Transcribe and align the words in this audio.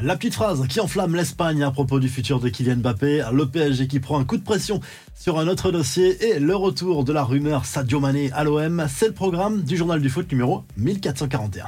La 0.00 0.14
petite 0.14 0.34
phrase 0.34 0.64
qui 0.68 0.78
enflamme 0.78 1.16
l'Espagne 1.16 1.64
à 1.64 1.72
propos 1.72 1.98
du 1.98 2.08
futur 2.08 2.38
de 2.38 2.48
Kylian 2.48 2.76
Mbappé, 2.76 3.24
le 3.32 3.48
PSG 3.48 3.88
qui 3.88 3.98
prend 3.98 4.20
un 4.20 4.24
coup 4.24 4.36
de 4.36 4.44
pression 4.44 4.80
sur 5.12 5.40
un 5.40 5.48
autre 5.48 5.72
dossier 5.72 6.24
et 6.24 6.38
le 6.38 6.54
retour 6.54 7.02
de 7.02 7.12
la 7.12 7.24
rumeur 7.24 7.66
Sadio 7.66 7.98
Mané 7.98 8.30
à 8.30 8.44
l'OM, 8.44 8.86
c'est 8.88 9.08
le 9.08 9.12
programme 9.12 9.62
du 9.62 9.76
journal 9.76 10.00
du 10.00 10.08
foot 10.08 10.30
numéro 10.30 10.62
1441. 10.76 11.66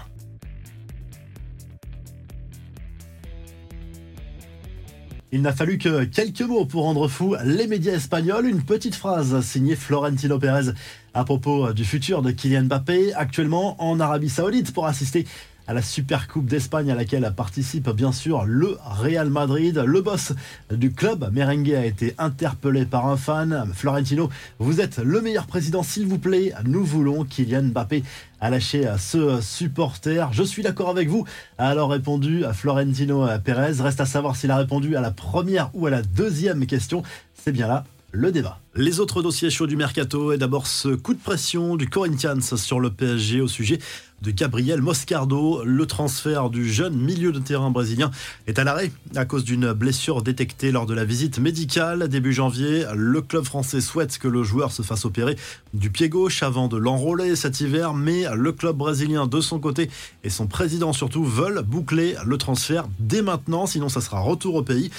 Il 5.32 5.42
n'a 5.42 5.52
fallu 5.52 5.78
que 5.78 6.04
quelques 6.04 6.42
mots 6.42 6.66
pour 6.66 6.84
rendre 6.84 7.08
fou 7.08 7.34
les 7.44 7.66
médias 7.66 7.94
espagnols. 7.94 8.46
Une 8.46 8.62
petite 8.62 8.94
phrase 8.94 9.40
signée 9.44 9.76
Florentino 9.76 10.38
Pérez 10.38 10.72
à 11.14 11.24
propos 11.24 11.72
du 11.72 11.84
futur 11.84 12.22
de 12.22 12.30
Kylian 12.30 12.64
Mbappé, 12.64 13.12
actuellement 13.14 13.80
en 13.82 13.98
Arabie 13.98 14.28
Saoudite 14.28 14.72
pour 14.72 14.86
assister 14.86 15.26
à 15.70 15.72
la 15.72 15.82
Super 15.82 16.26
Coupe 16.26 16.46
d'Espagne 16.46 16.90
à 16.90 16.96
laquelle 16.96 17.32
participe 17.36 17.90
bien 17.90 18.10
sûr 18.10 18.44
le 18.44 18.76
Real 18.84 19.30
Madrid. 19.30 19.80
Le 19.86 20.00
boss 20.00 20.32
du 20.68 20.90
club 20.90 21.30
merengue 21.32 21.72
a 21.74 21.86
été 21.86 22.12
interpellé 22.18 22.84
par 22.84 23.06
un 23.06 23.16
fan. 23.16 23.70
Florentino, 23.72 24.30
vous 24.58 24.80
êtes 24.80 24.98
le 24.98 25.20
meilleur 25.20 25.46
président 25.46 25.84
s'il 25.84 26.08
vous 26.08 26.18
plaît. 26.18 26.52
Nous 26.64 26.84
voulons 26.84 27.22
Kylian 27.22 27.62
Mbappé 27.68 28.02
a 28.40 28.50
lâché 28.50 28.84
ce 28.98 29.40
supporter. 29.40 30.32
Je 30.32 30.42
suis 30.42 30.64
d'accord 30.64 30.90
avec 30.90 31.08
vous, 31.08 31.24
alors 31.56 31.90
répondu 31.90 32.44
à 32.44 32.52
Florentino 32.52 33.28
Pérez. 33.44 33.80
Reste 33.80 34.00
à 34.00 34.06
savoir 34.06 34.34
s'il 34.34 34.50
a 34.50 34.56
répondu 34.56 34.96
à 34.96 35.00
la 35.00 35.12
première 35.12 35.70
ou 35.74 35.86
à 35.86 35.90
la 35.90 36.02
deuxième 36.02 36.66
question. 36.66 37.04
C'est 37.32 37.52
bien 37.52 37.68
là 37.68 37.84
le 38.12 38.32
débat. 38.32 38.58
Les 38.74 39.00
autres 39.00 39.22
dossiers 39.22 39.50
chauds 39.50 39.66
du 39.66 39.76
mercato 39.76 40.32
et 40.32 40.38
d'abord 40.38 40.66
ce 40.66 40.88
coup 40.88 41.14
de 41.14 41.18
pression 41.18 41.76
du 41.76 41.88
Corinthians 41.88 42.56
sur 42.56 42.80
le 42.80 42.90
PSG 42.90 43.40
au 43.40 43.48
sujet 43.48 43.78
de 44.22 44.30
Gabriel 44.30 44.80
Moscardo. 44.80 45.62
Le 45.64 45.86
transfert 45.86 46.50
du 46.50 46.70
jeune 46.70 46.96
milieu 46.96 47.32
de 47.32 47.38
terrain 47.38 47.70
brésilien 47.70 48.10
est 48.46 48.58
à 48.58 48.64
l'arrêt 48.64 48.90
à 49.16 49.24
cause 49.24 49.44
d'une 49.44 49.72
blessure 49.72 50.22
détectée 50.22 50.72
lors 50.72 50.86
de 50.86 50.94
la 50.94 51.04
visite 51.04 51.38
médicale 51.38 52.08
début 52.08 52.32
janvier. 52.32 52.84
Le 52.94 53.20
club 53.22 53.44
français 53.44 53.80
souhaite 53.80 54.18
que 54.18 54.28
le 54.28 54.42
joueur 54.42 54.72
se 54.72 54.82
fasse 54.82 55.04
opérer 55.04 55.36
du 55.74 55.90
pied 55.90 56.08
gauche 56.08 56.42
avant 56.42 56.68
de 56.68 56.76
l'enrôler 56.76 57.36
cet 57.36 57.60
hiver, 57.60 57.94
mais 57.94 58.24
le 58.34 58.52
club 58.52 58.76
brésilien 58.76 59.26
de 59.26 59.40
son 59.40 59.58
côté 59.58 59.90
et 60.24 60.30
son 60.30 60.46
président 60.46 60.92
surtout 60.92 61.24
veulent 61.24 61.62
boucler 61.62 62.16
le 62.24 62.38
transfert 62.38 62.88
dès 62.98 63.22
maintenant, 63.22 63.66
sinon 63.66 63.88
ça 63.88 64.00
sera 64.00 64.20
retour 64.20 64.56
au 64.56 64.62
pays. 64.62 64.90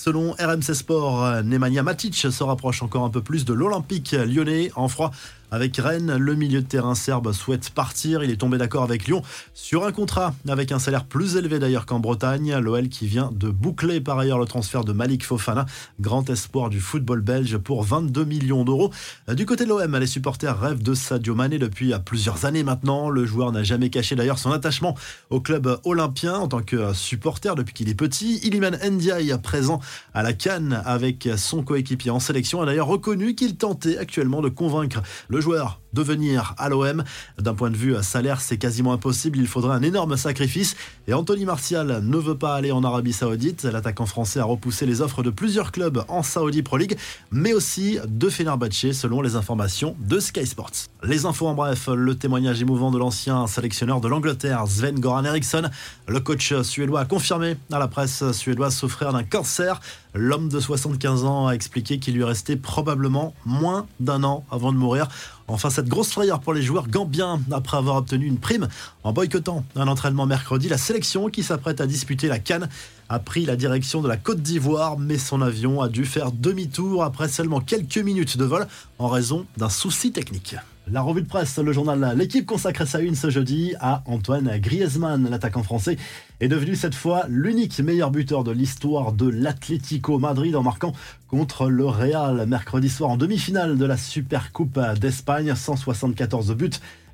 Selon 0.00 0.36
RMC 0.38 0.74
Sport, 0.74 1.42
Nemanja 1.42 1.82
Matic 1.82 2.14
se 2.14 2.44
rapproche 2.44 2.84
encore 2.84 3.04
un 3.04 3.10
peu 3.10 3.20
plus 3.20 3.44
de 3.44 3.52
l'Olympique 3.52 4.12
lyonnais 4.12 4.70
en 4.76 4.86
froid 4.86 5.10
avec 5.50 5.76
Rennes. 5.76 6.16
Le 6.16 6.34
milieu 6.34 6.60
de 6.60 6.66
terrain 6.66 6.94
serbe 6.94 7.32
souhaite 7.32 7.70
partir. 7.70 8.22
Il 8.22 8.30
est 8.30 8.36
tombé 8.36 8.58
d'accord 8.58 8.82
avec 8.82 9.06
Lyon 9.06 9.22
sur 9.54 9.84
un 9.86 9.92
contrat 9.92 10.34
avec 10.48 10.72
un 10.72 10.78
salaire 10.78 11.04
plus 11.04 11.36
élevé 11.36 11.58
d'ailleurs 11.58 11.86
qu'en 11.86 12.00
Bretagne. 12.00 12.56
L'OL 12.58 12.88
qui 12.88 13.06
vient 13.06 13.30
de 13.34 13.48
boucler 13.48 14.00
par 14.00 14.18
ailleurs 14.18 14.38
le 14.38 14.46
transfert 14.46 14.84
de 14.84 14.92
Malik 14.92 15.24
Fofana, 15.24 15.66
grand 16.00 16.28
espoir 16.30 16.70
du 16.70 16.80
football 16.80 17.20
belge 17.20 17.56
pour 17.58 17.82
22 17.82 18.24
millions 18.24 18.64
d'euros. 18.64 18.92
Du 19.32 19.46
côté 19.46 19.64
de 19.64 19.70
l'OM, 19.70 19.96
les 19.96 20.06
supporters 20.06 20.58
rêvent 20.58 20.82
de 20.82 20.94
Sadio 20.94 21.34
Mané 21.34 21.58
depuis 21.58 21.92
plusieurs 22.04 22.44
années 22.44 22.62
maintenant. 22.62 23.08
Le 23.08 23.26
joueur 23.26 23.52
n'a 23.52 23.62
jamais 23.62 23.90
caché 23.90 24.16
d'ailleurs 24.16 24.38
son 24.38 24.52
attachement 24.52 24.94
au 25.30 25.40
club 25.40 25.78
olympien 25.84 26.34
en 26.34 26.48
tant 26.48 26.62
que 26.62 26.92
supporter 26.92 27.54
depuis 27.54 27.74
qu'il 27.74 27.88
est 27.88 27.94
petit. 27.94 28.38
Iliman 28.44 28.76
Ndiaye 28.84 29.34
présent 29.42 29.80
à 30.14 30.22
la 30.22 30.32
Cannes 30.32 30.82
avec 30.84 31.28
son 31.36 31.62
coéquipier 31.62 32.10
en 32.10 32.20
sélection 32.20 32.60
a 32.62 32.66
d'ailleurs 32.66 32.86
reconnu 32.86 33.34
qu'il 33.34 33.56
tentait 33.56 33.98
actuellement 33.98 34.40
de 34.42 34.48
convaincre 34.48 35.02
le 35.28 35.37
joueur 35.40 35.80
de 35.98 36.02
venir 36.02 36.54
à 36.58 36.68
l'OM. 36.68 37.02
D'un 37.38 37.54
point 37.54 37.70
de 37.70 37.76
vue 37.76 37.96
salaire, 38.02 38.40
c'est 38.40 38.56
quasiment 38.56 38.92
impossible. 38.92 39.38
Il 39.38 39.48
faudrait 39.48 39.74
un 39.74 39.82
énorme 39.82 40.16
sacrifice. 40.16 40.76
Et 41.08 41.14
Anthony 41.14 41.44
Martial 41.44 42.00
ne 42.04 42.16
veut 42.16 42.36
pas 42.36 42.54
aller 42.54 42.70
en 42.70 42.84
Arabie 42.84 43.12
Saoudite. 43.12 43.64
L'attaquant 43.64 44.06
français 44.06 44.38
a 44.38 44.44
repoussé 44.44 44.86
les 44.86 45.00
offres 45.00 45.22
de 45.22 45.30
plusieurs 45.30 45.72
clubs 45.72 46.04
en 46.08 46.22
Saudi 46.22 46.62
Pro 46.62 46.76
League, 46.76 46.96
mais 47.32 47.52
aussi 47.52 47.98
de 48.06 48.28
Fenerbahçe, 48.28 48.92
selon 48.92 49.20
les 49.20 49.34
informations 49.34 49.96
de 49.98 50.20
Sky 50.20 50.46
Sports. 50.46 50.88
Les 51.02 51.26
infos 51.26 51.48
en 51.48 51.54
bref, 51.54 51.88
le 51.88 52.14
témoignage 52.14 52.62
émouvant 52.62 52.92
de 52.92 52.98
l'ancien 52.98 53.46
sélectionneur 53.48 54.00
de 54.00 54.06
l'Angleterre, 54.06 54.64
Sven 54.68 55.00
Goran 55.00 55.24
Eriksson. 55.24 55.68
Le 56.06 56.20
coach 56.20 56.54
suédois 56.62 57.00
a 57.00 57.04
confirmé 57.06 57.56
à 57.72 57.78
la 57.80 57.88
presse 57.88 58.30
suédoise 58.32 58.76
souffrir 58.76 59.12
d'un 59.12 59.24
cancer. 59.24 59.80
L'homme 60.14 60.48
de 60.48 60.60
75 60.60 61.24
ans 61.24 61.48
a 61.48 61.52
expliqué 61.52 61.98
qu'il 61.98 62.14
lui 62.14 62.24
restait 62.24 62.56
probablement 62.56 63.34
moins 63.44 63.86
d'un 64.00 64.22
an 64.24 64.44
avant 64.50 64.72
de 64.72 64.78
mourir. 64.78 65.08
Enfin, 65.48 65.70
cette 65.70 65.88
grosse 65.88 66.10
frayeur 66.10 66.40
pour 66.40 66.52
les 66.52 66.60
joueurs 66.60 66.88
gambiens 66.88 67.40
après 67.50 67.78
avoir 67.78 67.96
obtenu 67.96 68.26
une 68.26 68.38
prime 68.38 68.68
en 69.02 69.14
boycottant 69.14 69.64
un 69.76 69.88
entraînement 69.88 70.26
mercredi. 70.26 70.68
La 70.68 70.76
sélection 70.76 71.28
qui 71.30 71.42
s'apprête 71.42 71.80
à 71.80 71.86
disputer 71.86 72.28
la 72.28 72.38
Cannes 72.38 72.68
a 73.08 73.18
pris 73.18 73.46
la 73.46 73.56
direction 73.56 74.02
de 74.02 74.08
la 74.08 74.18
Côte 74.18 74.42
d'Ivoire, 74.42 74.98
mais 74.98 75.16
son 75.16 75.40
avion 75.40 75.80
a 75.80 75.88
dû 75.88 76.04
faire 76.04 76.32
demi-tour 76.32 77.02
après 77.02 77.28
seulement 77.28 77.60
quelques 77.60 77.96
minutes 77.96 78.36
de 78.36 78.44
vol 78.44 78.66
en 78.98 79.08
raison 79.08 79.46
d'un 79.56 79.70
souci 79.70 80.12
technique. 80.12 80.56
La 80.90 81.02
revue 81.02 81.20
de 81.20 81.28
presse, 81.28 81.58
le 81.58 81.72
journal 81.72 82.14
L'équipe 82.16 82.46
consacre 82.46 82.86
sa 82.86 83.00
une 83.00 83.14
ce 83.14 83.28
jeudi 83.28 83.74
à 83.78 84.02
Antoine 84.06 84.58
Griezmann, 84.58 85.28
l'attaquant 85.28 85.62
français, 85.62 85.98
est 86.40 86.48
devenu 86.48 86.76
cette 86.76 86.94
fois 86.94 87.26
l'unique 87.28 87.78
meilleur 87.80 88.10
buteur 88.10 88.42
de 88.42 88.52
l'histoire 88.52 89.12
de 89.12 89.28
l'Atlético 89.28 90.18
Madrid 90.18 90.56
en 90.56 90.62
marquant 90.62 90.94
contre 91.28 91.68
le 91.68 91.86
Real 91.86 92.46
mercredi 92.46 92.88
soir 92.88 93.10
en 93.10 93.16
demi-finale 93.16 93.76
de 93.76 93.84
la 93.84 93.98
Super 93.98 94.50
Coupe 94.50 94.80
d'Espagne, 94.98 95.54
174 95.54 96.54
buts 96.54 96.70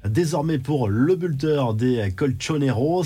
désormais 0.09 0.59
pour 0.59 0.89
le 0.89 1.17
buteur 1.17 1.75
des 1.75 2.13
Colchoneros, 2.15 3.05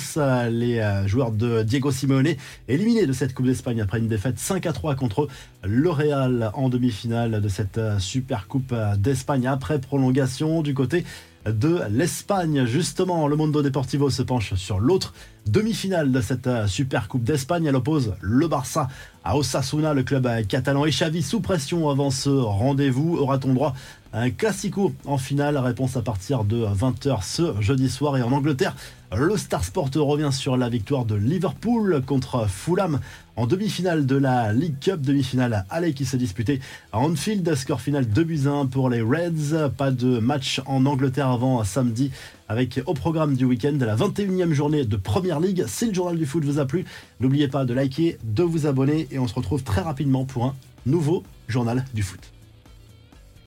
les 0.50 0.80
euh, 0.80 1.06
joueurs 1.06 1.30
de 1.30 1.62
Diego 1.62 1.92
Simeone 1.92 2.34
éliminés 2.66 3.06
de 3.06 3.12
cette 3.12 3.34
Coupe 3.34 3.46
d'Espagne 3.46 3.80
après 3.80 3.98
une 3.98 4.08
défaite 4.08 4.38
5 4.38 4.66
à 4.66 4.72
3 4.72 4.96
contre 4.96 5.28
le 5.64 5.90
Real 5.90 6.50
en 6.54 6.68
demi-finale 6.68 7.40
de 7.40 7.48
cette 7.48 7.78
euh, 7.78 7.98
Super 7.98 8.48
Coupe 8.48 8.74
d'Espagne. 8.96 9.46
Après 9.46 9.80
prolongation 9.80 10.62
du 10.62 10.74
côté 10.74 11.04
de 11.46 11.80
l'Espagne. 11.90 12.64
Justement, 12.66 13.28
le 13.28 13.36
Mondo 13.36 13.62
Deportivo 13.62 14.10
se 14.10 14.22
penche 14.22 14.54
sur 14.54 14.80
l'autre 14.80 15.14
demi-finale 15.46 16.12
de 16.12 16.20
cette 16.20 16.46
euh, 16.46 16.66
Super 16.66 17.08
Coupe 17.08 17.24
d'Espagne. 17.24 17.66
Elle 17.66 17.76
oppose 17.76 18.14
le 18.20 18.48
Barça 18.48 18.88
à 19.24 19.36
Osasuna, 19.36 19.94
le 19.94 20.02
club 20.02 20.28
catalan 20.46 20.84
et 20.84 20.90
Xavi 20.90 21.22
sous 21.22 21.40
pression 21.40 21.88
avant 21.88 22.10
ce 22.10 22.28
rendez-vous. 22.28 23.16
Aura-t-on 23.16 23.54
droit 23.54 23.74
à 24.12 24.22
un 24.22 24.30
classico 24.30 24.92
en 25.04 25.18
finale? 25.18 25.56
Réponse 25.58 25.96
à 25.96 26.02
partir 26.02 26.44
de 26.44 26.64
20h 26.64 27.22
ce 27.22 27.60
jeudi 27.60 27.88
soir. 27.88 28.16
Et 28.16 28.22
en 28.22 28.32
Angleterre, 28.32 28.74
le 29.16 29.36
Star 29.38 29.64
Sport 29.64 29.90
revient 29.94 30.30
sur 30.32 30.56
la 30.56 30.68
victoire 30.68 31.06
de 31.06 31.14
Liverpool 31.14 32.02
contre 32.06 32.46
Fulham 32.46 33.00
en 33.36 33.46
demi-finale 33.46 34.04
de 34.04 34.16
la 34.16 34.52
League 34.52 34.78
Cup, 34.80 35.00
demi-finale 35.00 35.64
aller 35.70 35.94
qui 35.94 36.04
s'est 36.04 36.18
disputée 36.18 36.60
à 36.92 36.98
Anfield. 36.98 37.54
Score 37.54 37.80
final 37.80 38.06
2 38.06 38.24
buts 38.24 38.42
1 38.46 38.66
pour 38.66 38.90
les 38.90 39.00
Reds. 39.00 39.70
Pas 39.76 39.90
de 39.90 40.18
match 40.18 40.60
en 40.66 40.84
Angleterre 40.84 41.28
avant 41.28 41.64
samedi 41.64 42.10
avec 42.48 42.80
au 42.84 42.94
programme 42.94 43.34
du 43.34 43.46
week-end 43.46 43.76
la 43.80 43.96
21e 43.96 44.52
journée 44.52 44.84
de 44.84 44.96
Première 44.96 45.40
League. 45.40 45.64
Si 45.66 45.86
le 45.86 45.94
journal 45.94 46.18
du 46.18 46.26
foot 46.26 46.44
vous 46.44 46.58
a 46.58 46.66
plu, 46.66 46.84
n'oubliez 47.20 47.48
pas 47.48 47.64
de 47.64 47.72
liker, 47.72 48.18
de 48.24 48.42
vous 48.42 48.66
abonner 48.66 49.08
et 49.10 49.18
on 49.18 49.26
se 49.26 49.34
retrouve 49.34 49.62
très 49.62 49.80
rapidement 49.80 50.26
pour 50.26 50.44
un 50.44 50.54
nouveau 50.84 51.24
journal 51.48 51.84
du 51.94 52.02
foot. 52.02 52.20